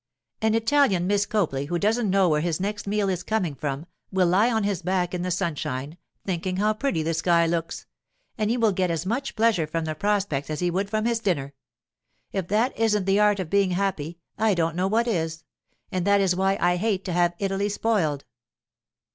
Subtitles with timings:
[0.41, 4.25] 'An Italian, Miss Copley, who doesn't know where his next meal is coming from, will
[4.27, 7.85] lie on his back in the sunshine, thinking how pretty the sky looks;
[8.35, 11.19] and he will get as much pleasure from the prospect as he would from his
[11.19, 11.53] dinner.
[12.31, 15.43] If that isn't the art of being happy, I don't know what is.
[15.91, 18.25] And that is why I hate to have Italy spoiled.